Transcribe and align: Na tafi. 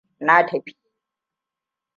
Na 0.27 0.45
tafi. 0.47 0.75